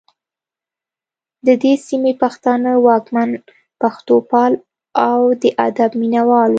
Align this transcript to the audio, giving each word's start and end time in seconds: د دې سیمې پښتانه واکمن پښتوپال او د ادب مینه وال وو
د 1.45 1.47
دې 1.63 1.73
سیمې 1.87 2.13
پښتانه 2.23 2.71
واکمن 2.85 3.29
پښتوپال 3.81 4.51
او 5.09 5.19
د 5.41 5.43
ادب 5.67 5.91
مینه 6.01 6.21
وال 6.29 6.49
وو 6.49 6.49